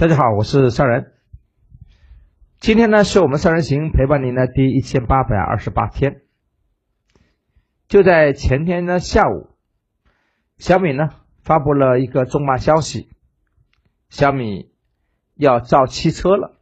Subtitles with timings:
[0.00, 1.12] 大家好，我是商人。
[2.60, 6.22] 今天呢，是我们商人行陪伴您的第一千八百二十八天。
[7.88, 9.56] 就在前天的下午，
[10.56, 11.08] 小米呢
[11.42, 13.10] 发布了一个重磅消息：
[14.08, 14.70] 小米
[15.34, 16.60] 要造汽车了。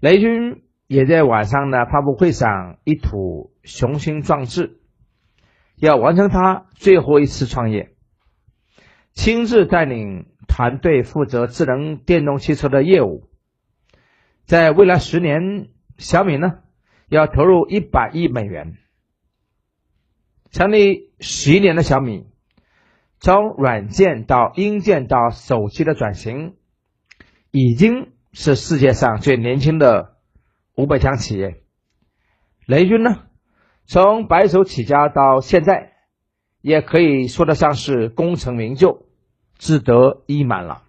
[0.00, 4.80] 雷军也在晚上的发布会上一吐雄心壮志，
[5.76, 7.94] 要完成他最后一次创业，
[9.12, 10.28] 亲自带领。
[10.58, 13.28] 团队负责智能电动汽车的业务，
[14.44, 16.58] 在未来十年，小米呢
[17.08, 18.76] 要投入一百亿美元。
[20.50, 22.26] 成立十一年的小米，
[23.20, 26.56] 从软件到硬件到手机的转型，
[27.52, 30.16] 已经是世界上最年轻的
[30.74, 31.62] 五百强企业。
[32.66, 33.28] 雷军呢，
[33.84, 35.92] 从白手起家到现在，
[36.62, 39.07] 也可以说得上是功成名就。
[39.58, 40.84] 志得意满了，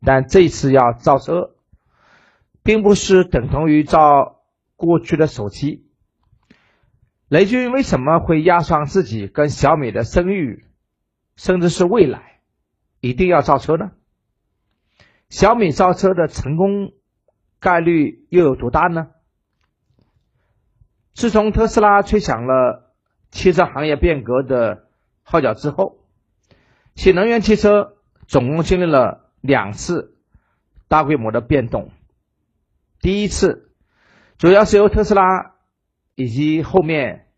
[0.00, 1.56] 但这次要造车，
[2.62, 4.40] 并不是等同于造
[4.76, 5.84] 过去的手机。
[7.28, 10.64] 雷军为什么会压上自己跟小米的声誉，
[11.34, 12.38] 甚至是未来，
[13.00, 13.90] 一定要造车呢？
[15.28, 16.92] 小米造车的成功
[17.58, 19.08] 概率又有多大呢？
[21.14, 22.94] 自从特斯拉吹响了
[23.32, 24.86] 汽车行业变革的
[25.24, 26.05] 号角之后。
[26.96, 30.16] 新能源汽车总共经历了两次
[30.88, 31.92] 大规模的变动。
[33.00, 33.70] 第一次
[34.38, 35.54] 主要是由特斯拉
[36.14, 37.28] 以及后面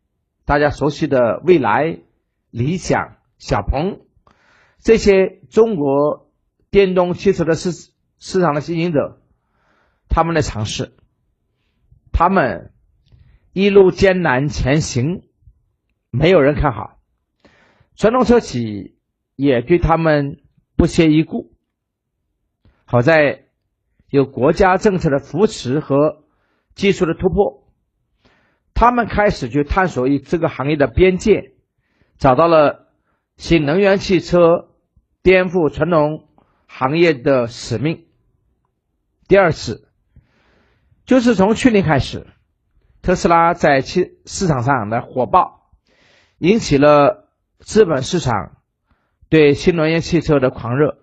[0.44, 1.98] 大家熟悉的蔚来、
[2.50, 4.00] 理想、小鹏
[4.78, 6.30] 这些中国
[6.70, 7.72] 电动汽车的市
[8.16, 9.20] 市场的经营者，
[10.08, 10.96] 他们的尝试，
[12.12, 12.72] 他们
[13.52, 15.24] 一路艰难前行，
[16.10, 17.00] 没有人看好，
[17.96, 18.96] 传统车企。
[19.38, 20.40] 也对他们
[20.76, 21.52] 不屑一顾。
[22.84, 23.44] 好在
[24.08, 26.24] 有国家政策的扶持和
[26.74, 27.68] 技术的突破，
[28.74, 31.52] 他们开始去探索一这个行业的边界，
[32.16, 32.88] 找到了
[33.36, 34.74] 新能源汽车
[35.22, 36.26] 颠覆传统
[36.66, 38.06] 行业的使命。
[39.28, 39.88] 第二次
[41.04, 42.26] 就是从去年开始，
[43.02, 45.70] 特斯拉在汽市场上的火爆，
[46.38, 47.30] 引起了
[47.60, 48.57] 资本市场。
[49.28, 50.98] 对新能源汽车的狂热，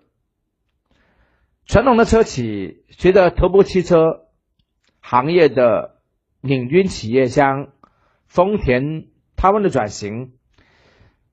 [1.64, 4.26] 传统的车企随着头部汽车
[4.98, 6.00] 行业的
[6.40, 7.72] 领军企业像
[8.26, 9.06] 丰田
[9.36, 10.32] 他们的转型，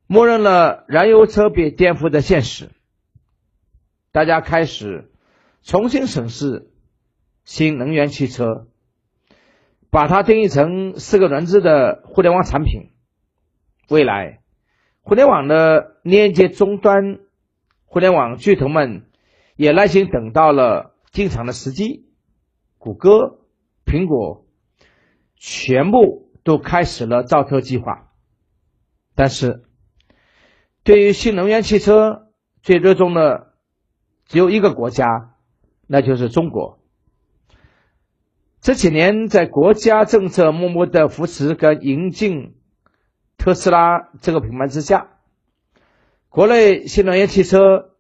[0.05, 2.69] 默认了燃油车被颠覆的现实。
[4.11, 5.11] 大家开始
[5.63, 6.71] 重新审视
[7.43, 8.67] 新能源汽车，
[9.89, 12.91] 把它定义成四个轮子的互联网产品，
[13.89, 14.42] 未来。
[15.05, 17.19] 互联网的链接终端，
[17.85, 19.05] 互联网巨头们
[19.57, 22.07] 也耐心等到了进场的时机。
[22.77, 23.39] 谷歌、
[23.85, 24.45] 苹果
[25.35, 28.11] 全部都开始了造车计划。
[29.13, 29.63] 但是，
[30.83, 32.29] 对于新能源汽车
[32.61, 33.53] 最热衷的
[34.25, 35.35] 只有一个国家，
[35.85, 36.79] 那就是中国。
[38.61, 42.55] 这几年，在国家政策默默的扶持跟引进。
[43.37, 45.17] 特斯拉这个品牌之下，
[46.29, 47.95] 国内新能源汽车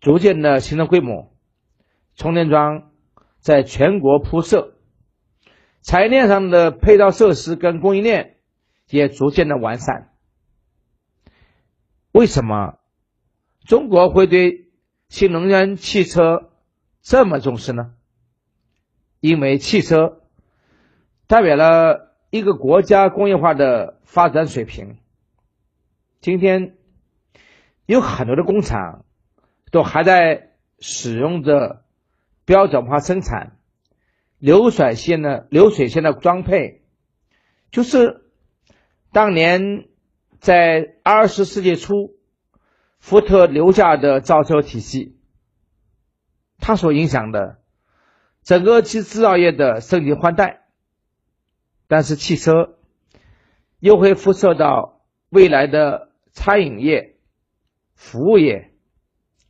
[0.00, 1.34] 逐渐的形成规模，
[2.14, 2.92] 充电桩
[3.40, 4.76] 在全国铺设，
[5.82, 8.36] 产业链上的配套设施跟供应链
[8.88, 10.12] 也逐渐的完善。
[12.12, 12.78] 为什么
[13.64, 14.70] 中国会对
[15.08, 16.52] 新能源汽车
[17.02, 17.94] 这么重视呢？
[19.20, 20.22] 因为汽车
[21.26, 22.04] 代表了。
[22.36, 24.98] 一个国家工业化的发展水平，
[26.20, 26.76] 今天
[27.86, 29.06] 有很多的工厂
[29.70, 31.84] 都还在使用着
[32.44, 33.56] 标准化生产、
[34.38, 36.82] 流水线的流水线的装配，
[37.70, 38.30] 就是
[39.12, 39.88] 当年
[40.38, 42.18] 在二十世纪初
[42.98, 45.18] 福特留下的造车体系，
[46.58, 47.62] 它所影响的
[48.42, 50.65] 整个其制造业的升级换代。
[51.88, 52.78] 但是汽车
[53.78, 57.16] 又会辐射到未来的餐饮业、
[57.94, 58.72] 服务业、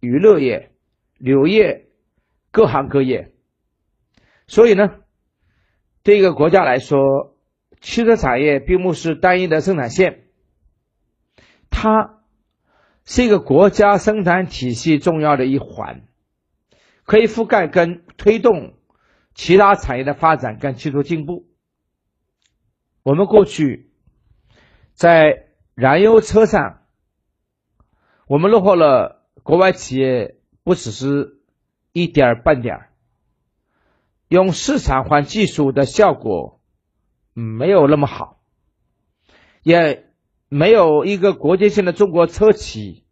[0.00, 0.72] 娱乐业、
[1.18, 1.86] 旅游业
[2.50, 3.32] 各行各业。
[4.46, 4.96] 所以呢，
[6.02, 7.36] 对一个国家来说，
[7.80, 10.24] 汽车产业并不是单一的生产线，
[11.70, 12.22] 它
[13.04, 16.02] 是一个国家生产体系重要的一环，
[17.04, 18.74] 可以覆盖跟推动
[19.34, 21.46] 其他产业的发展跟技术进步。
[23.06, 23.92] 我们过去
[24.92, 26.82] 在燃油车上，
[28.26, 31.40] 我们落后了国外企业不只是
[31.92, 32.88] 一点半点
[34.26, 36.60] 用市场换技术的效果
[37.32, 38.40] 没有那么好，
[39.62, 40.10] 也
[40.48, 43.04] 没有一个国际性的中国车企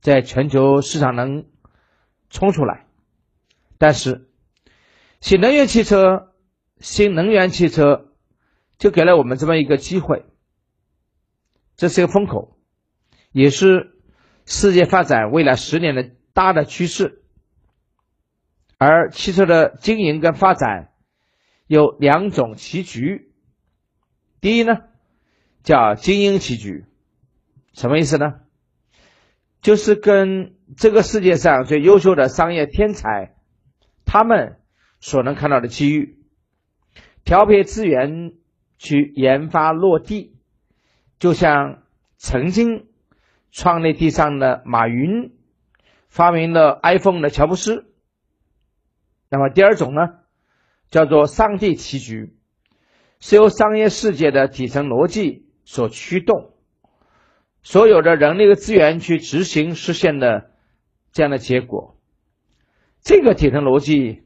[0.00, 1.44] 在全球市场能
[2.30, 2.86] 冲出来。
[3.76, 4.30] 但是，
[5.20, 6.32] 新能源汽车、
[6.78, 8.05] 新能源汽车
[8.78, 10.24] 就给了我们这么一个机会，
[11.76, 12.58] 这是一个风口，
[13.32, 13.98] 也是
[14.44, 17.22] 世界发展未来十年的大的趋势。
[18.78, 20.92] 而汽车的经营跟发展
[21.66, 23.32] 有两种棋局，
[24.40, 24.76] 第一呢
[25.62, 26.84] 叫精英棋局，
[27.72, 28.40] 什么意思呢？
[29.62, 33.34] 就是跟这个世界上最优秀的商业天才，
[34.04, 34.60] 他们
[35.00, 36.18] 所能看到的机遇，
[37.24, 38.34] 调配资源
[38.78, 40.36] 去研发落地，
[41.18, 41.82] 就像
[42.16, 42.86] 曾经
[43.50, 45.32] 创立地上的马云，
[46.08, 47.92] 发明了 iPhone 的乔布斯。
[49.28, 50.20] 那么第二种呢，
[50.88, 52.36] 叫做上帝棋局，
[53.18, 56.52] 是由商业世界的底层逻辑所驱动，
[57.62, 60.52] 所有的人力和资源去执行实现的
[61.12, 61.98] 这样的结果。
[63.00, 64.22] 这个底层逻辑，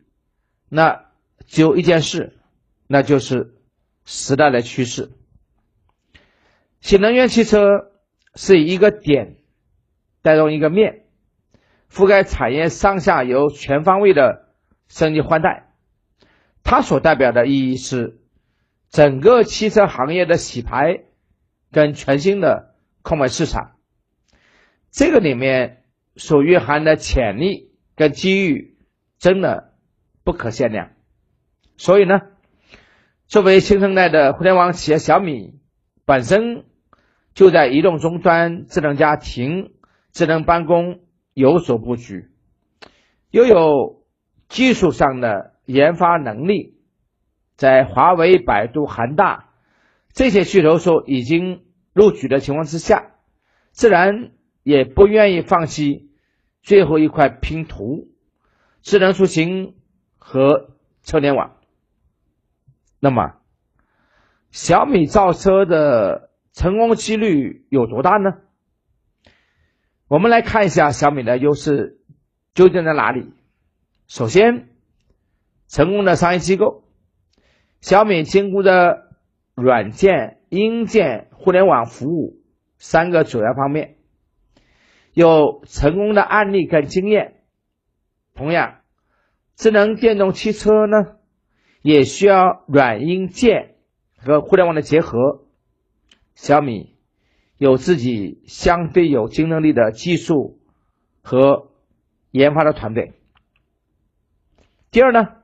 [0.69, 1.07] 那
[1.47, 2.39] 只有一件事，
[2.87, 3.55] 那就是
[4.13, 5.13] 时代的趋势。
[6.81, 7.93] 新能源汽车
[8.35, 9.37] 是一个点
[10.21, 11.05] 带动一个面，
[11.91, 14.49] 覆盖产业上下游全方位的。
[14.89, 15.73] 升级换代，
[16.65, 18.19] 它所代表的意义是
[18.89, 21.05] 整个汽车行业的洗牌
[21.71, 23.77] 跟全新的空白市场。
[24.91, 25.85] 这个里面
[26.17, 28.79] 所蕴含的潜力跟机遇
[29.21, 29.75] 真的
[30.25, 30.91] 不可限量。
[31.77, 32.19] 所以呢，
[33.31, 35.55] 作为新生代的互联网企业，小米
[36.05, 36.65] 本身
[37.33, 39.71] 就在移动终端、智能家庭、
[40.11, 40.99] 智能办公
[41.33, 42.29] 有所布局，
[43.31, 44.01] 又有。
[44.49, 46.75] 技术上的研发能力，
[47.55, 49.51] 在华为、百度、韩大
[50.13, 51.63] 这些巨头所已经
[51.93, 53.13] 入局的情况之下，
[53.71, 54.33] 自然
[54.65, 56.11] 也不愿意放弃
[56.63, 58.09] 最后一块拼图——
[58.83, 59.77] 智能出行
[60.19, 60.71] 和
[61.05, 61.60] 车联网。
[63.01, 63.35] 那么，
[64.51, 68.35] 小米造车的成功几率有多大呢？
[70.07, 72.01] 我们来看一下小米的优势
[72.53, 73.33] 究竟在哪里。
[74.07, 74.69] 首先，
[75.67, 76.85] 成功的商业机构，
[77.81, 79.13] 小米兼顾的
[79.55, 82.43] 软件、硬件、互联网服务
[82.77, 83.97] 三个主要方面，
[85.15, 87.45] 有成功的案例跟经验。
[88.35, 88.81] 同样，
[89.55, 91.20] 智能电动汽车呢，
[91.83, 93.77] 也需要软硬件
[94.17, 95.45] 和互联网的结合。
[96.35, 96.97] 小米
[97.59, 100.59] 有自己相对有竞争力的技术
[101.23, 101.71] 和
[102.31, 103.13] 研发的团队。
[104.91, 105.37] 第二呢，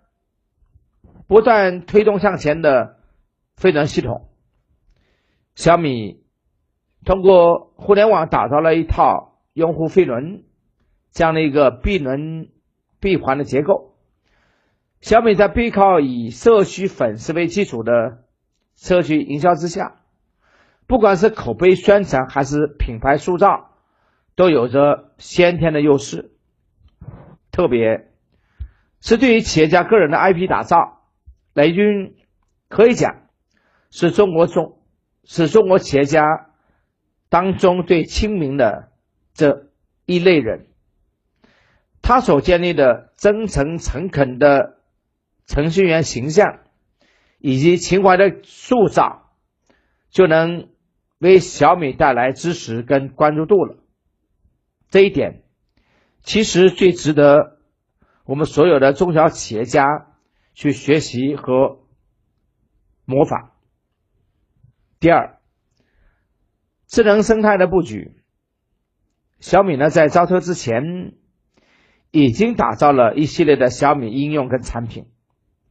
[1.26, 2.98] 不断推动向前的
[3.56, 4.28] 飞轮系统，
[5.54, 6.24] 小米
[7.04, 10.44] 通过互联网打造了一套用户飞轮
[11.10, 12.50] 这样的一个闭轮
[13.00, 13.95] 闭环的结构。
[15.06, 18.24] 小米在背靠以社区粉丝为基础的
[18.74, 20.00] 社区营销之下，
[20.88, 23.70] 不管是口碑宣传还是品牌塑造，
[24.34, 26.32] 都有着先天的优势，
[27.52, 28.10] 特别。
[29.00, 31.02] 是对于企业家个人的 IP 打造，
[31.54, 32.16] 雷军
[32.68, 33.28] 可以讲
[33.90, 34.80] 是中国中
[35.22, 36.50] 是中国企业家
[37.28, 38.88] 当中最亲民的
[39.34, 39.68] 这
[40.04, 40.66] 一类人。
[42.02, 44.75] 他所建立的真诚诚恳的
[45.46, 46.60] 程序员形象，
[47.38, 49.30] 以及情怀的塑造，
[50.10, 50.68] 就能
[51.18, 53.76] 为小米带来支持跟关注度了。
[54.88, 55.42] 这一点
[56.22, 57.54] 其实最值得。
[58.28, 60.08] 我们所有的中小企业家
[60.52, 61.78] 去学习和
[63.04, 63.52] 模仿。
[64.98, 65.38] 第二，
[66.88, 68.16] 智能生态的布局，
[69.38, 71.14] 小米呢在造车之前
[72.10, 75.06] 已经打造了一系列的小米应用跟产品，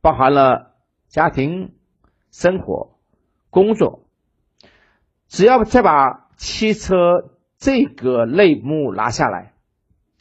[0.05, 0.75] 包含了
[1.07, 1.73] 家庭、
[2.29, 2.99] 生活、
[3.49, 4.07] 工作，
[5.27, 9.53] 只要再把汽车这个类目拿下来，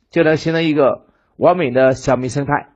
[0.08, 1.04] 就能形成一个。
[1.36, 2.68] 完美的小米生态，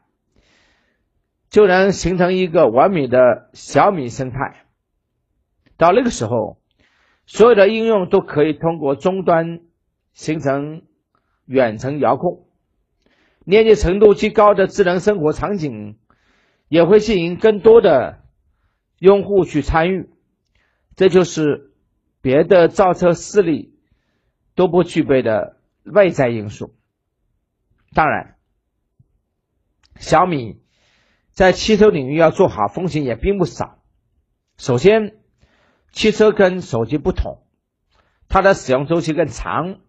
[1.49, 4.65] 就能形成一个完美的小米生态。
[5.77, 6.59] 到那个时候，
[7.25, 9.61] 所有的应用都可以通过终端
[10.12, 10.83] 形成
[11.47, 12.49] 远程遥控，
[13.45, 15.97] 连接程度极高的智能生活场景
[16.69, 18.23] 也会吸引更多的
[18.99, 20.11] 用户去参与。
[20.97, 21.73] 这就是
[22.21, 23.79] 别的造车势力
[24.55, 26.75] 都不具备的外在因素。
[27.93, 28.37] 当然。
[30.01, 30.63] 小米
[31.33, 33.83] 在汽车领域要做好风险也并不少。
[34.57, 35.19] 首先，
[35.91, 37.43] 汽车跟手机不同，
[38.29, 39.81] 它的使用周期更长，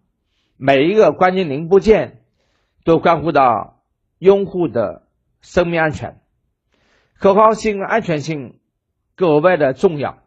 [0.56, 2.24] 每一个关键零部件
[2.82, 3.84] 都关乎到
[4.18, 5.06] 用户的
[5.42, 6.20] 生命安全，
[7.20, 8.58] 可靠性、安全性
[9.14, 10.22] 格外的重要。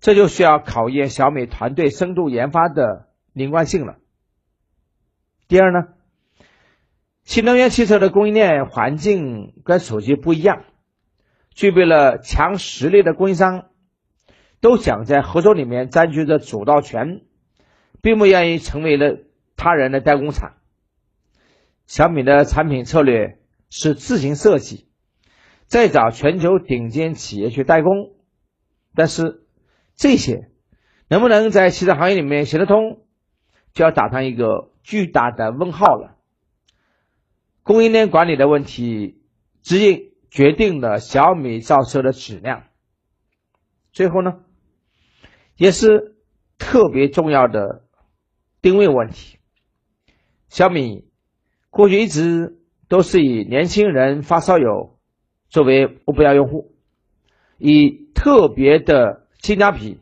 [0.00, 3.98] 这就需要考验小米团队深度研发的连贯性了。
[5.48, 5.88] 第二呢，
[7.24, 10.64] 新能源汽车的供应链环境跟手机不一样，
[11.50, 13.66] 具备了强实力的供应商
[14.60, 17.20] 都想在合作里面占据着主导权，
[18.00, 19.18] 并不愿意成为了
[19.56, 20.54] 他人的代工厂。
[21.86, 24.88] 小米的产品策略是自行设计，
[25.72, 28.12] 再找全球顶尖企业去代工，
[28.94, 29.38] 但是。
[29.94, 30.50] 这些
[31.06, 33.04] 能不能在汽车行业里面行得通，
[33.74, 36.16] 就要打上一个巨大的问号了。
[37.62, 39.20] 供应链管理的问题，
[39.60, 42.64] 直接决定了小米造车的质量。
[43.92, 44.40] 最后呢，
[45.56, 46.16] 也是
[46.56, 47.84] 特别重要的
[48.62, 49.38] 定位问题。
[50.48, 51.06] 小米
[51.68, 54.98] 过去一直都是以年轻人发烧友
[55.52, 56.74] 作为目标用户，
[57.58, 59.20] 以特别的。
[59.42, 60.00] 性价比，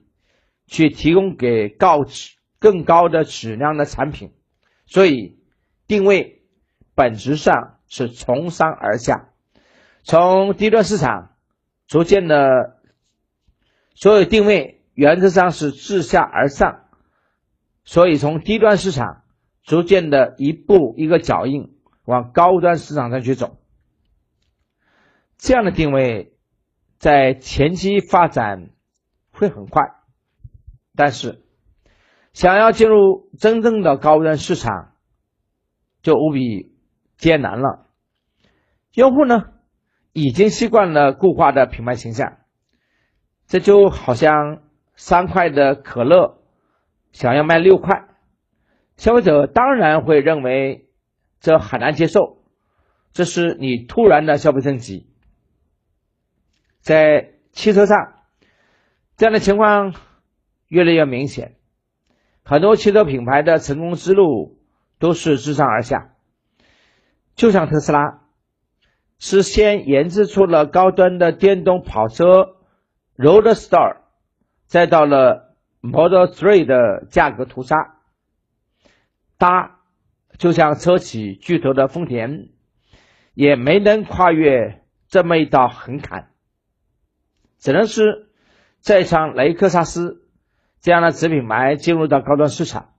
[0.67, 4.33] 去提供给高质、更高的质量的产品，
[4.85, 5.39] 所以
[5.87, 6.43] 定位
[6.95, 9.31] 本质上是从上而下，
[10.03, 11.31] 从低端市场
[11.87, 12.77] 逐渐的，
[13.95, 16.85] 所有定位原则上是自下而上，
[17.85, 19.23] 所以从低端市场
[19.63, 23.57] 逐渐的一步一个脚印往高端市场上去走，
[25.41, 26.37] 这样的定位
[26.99, 28.71] 在前期发展。
[29.33, 29.95] 会很快，
[30.95, 31.47] 但是
[32.35, 34.93] 想要进入真正的高端市场，
[36.03, 36.75] 就无比
[37.17, 37.87] 艰难了。
[38.93, 39.45] 用户呢，
[40.13, 42.39] 已经习惯了固化的品牌形象，
[43.47, 44.63] 这就好像
[44.95, 46.43] 三块的可乐
[47.13, 48.09] 想要卖六块，
[48.97, 50.91] 消费者当然会认为
[51.39, 52.43] 这很难接受，
[53.13, 55.10] 这是你突然的消费升级。
[56.91, 58.15] 在汽车上。
[59.17, 59.95] 这样的情况
[60.67, 61.55] 越来越明显，
[62.43, 64.59] 很多汽车品牌的成功之路
[64.99, 66.17] 都是自上而下。
[67.37, 68.23] 就像特斯拉，
[69.21, 72.57] 是先研制出了高端的电动跑车
[73.17, 73.99] Roadster，
[74.67, 78.01] 再到了 Model Three 的价格屠杀。
[79.39, 79.79] 搭
[80.39, 82.49] 就像车企巨头的丰田，
[83.35, 86.31] 也没能跨越这么一道横坎，
[87.61, 88.27] 只能是。
[88.83, 90.23] 再像雷克萨斯
[90.81, 92.95] 这样的子品牌进入到高端市场，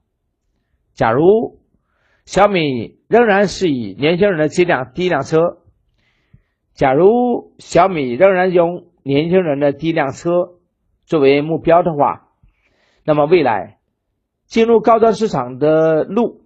[0.94, 1.60] 假如
[2.24, 5.58] 小米仍然是以年轻人的第一辆第一辆车，
[6.75, 10.60] 假如小米仍然用年轻人的第一辆车
[11.06, 12.30] 作为目标的话，
[13.03, 13.80] 那么未来
[14.46, 16.44] 进入高端市场的路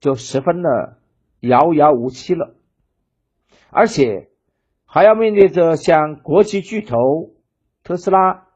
[0.00, 0.98] 就十分的
[1.38, 2.56] 遥遥无期了，
[3.70, 4.28] 而且
[4.86, 6.96] 还要面对着像国际巨头
[7.86, 8.48] 特斯拉。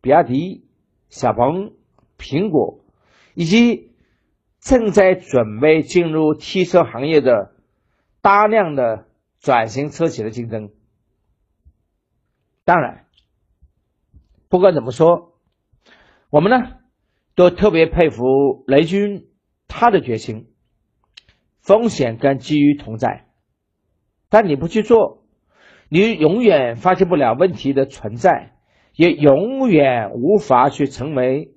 [0.00, 0.68] 比亚迪、
[1.08, 1.72] 小鹏、
[2.18, 2.84] 苹果，
[3.34, 3.90] 以及
[4.60, 7.52] 正在准备进入汽车行业的
[8.20, 9.08] 大量的
[9.40, 10.70] 转型车企的竞争。
[12.64, 13.06] 当然，
[14.48, 15.32] 不管怎么说，
[16.30, 16.76] 我们呢
[17.34, 18.22] 都特别佩服
[18.68, 19.28] 雷军
[19.66, 20.52] 他的决心。
[21.60, 23.26] 风险跟机遇同在，
[24.28, 25.24] 但你不去做，
[25.88, 28.54] 你永远发现不了问题的存在。
[28.98, 31.54] 也永远无法去成为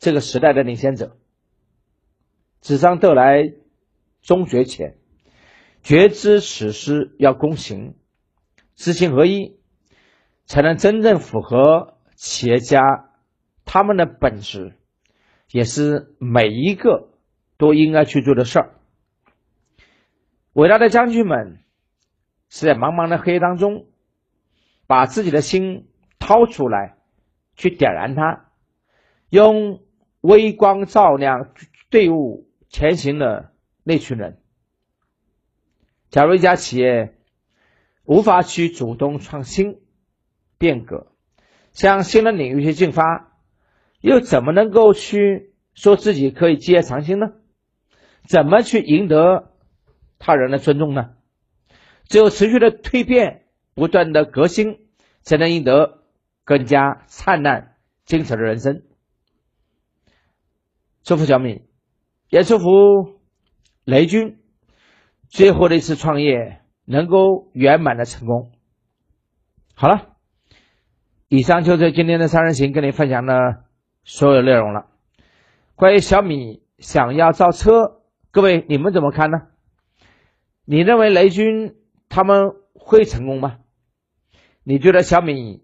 [0.00, 1.16] 这个时代的领先者。
[2.60, 3.52] 纸上得来
[4.22, 4.98] 终觉浅，
[5.84, 7.94] 觉知此事要躬行，
[8.74, 9.56] 知行合一，
[10.46, 12.82] 才能真正符合企业家
[13.64, 14.74] 他们的本质，
[15.52, 17.10] 也是每一个
[17.56, 18.74] 都应该去做的事儿。
[20.54, 21.60] 伟大的将军们
[22.48, 23.86] 是在茫茫的黑夜当中，
[24.88, 25.86] 把自己的心。
[26.24, 26.96] 掏出来，
[27.54, 28.46] 去点燃它，
[29.28, 29.82] 用
[30.22, 31.52] 微光照亮
[31.90, 33.52] 队伍前行的
[33.82, 34.40] 那群人。
[36.08, 37.18] 假如一家企业
[38.04, 39.82] 无法去主动创新、
[40.56, 41.08] 变革，
[41.72, 43.36] 向新的领域去进发，
[44.00, 47.32] 又怎么能够去说自己可以基业长青呢？
[48.26, 49.52] 怎么去赢得
[50.18, 51.16] 他人的尊重呢？
[52.08, 54.88] 只有持续的蜕变、不断的革新，
[55.20, 56.00] 才能赢得。
[56.44, 58.82] 更加灿烂、精彩的人生。
[61.02, 61.62] 祝福小米，
[62.28, 62.66] 也祝福
[63.84, 64.38] 雷军
[65.28, 68.52] 最后的一次创业能够圆满的成功。
[69.74, 70.16] 好了，
[71.28, 73.64] 以上就是今天的三人行跟你分享的
[74.04, 74.86] 所有内容了。
[75.74, 79.38] 关于小米想要造车，各位你们怎么看呢？
[80.64, 81.74] 你认为雷军
[82.08, 83.58] 他们会成功吗？
[84.62, 85.63] 你觉得小米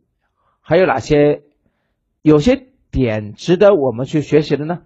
[0.61, 1.43] 还有哪些
[2.23, 4.83] 有些点值得我们去学习的呢？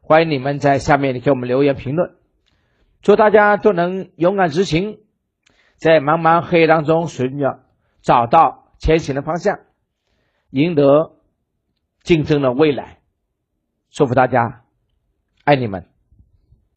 [0.00, 2.14] 欢迎你们在下面给我们留言评论。
[3.02, 5.00] 祝大家都能勇敢执行，
[5.76, 7.60] 在茫茫黑夜当中寻找
[8.00, 9.60] 找到前行的方向，
[10.50, 11.16] 赢得
[12.02, 12.98] 竞争的未来。
[13.90, 14.64] 祝福大家，
[15.44, 15.95] 爱你们。